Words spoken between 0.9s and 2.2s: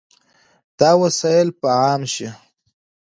وسایل به عام